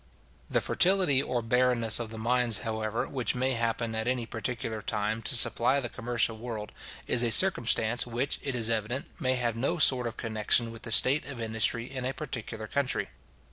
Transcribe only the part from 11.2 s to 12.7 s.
of industry in a particular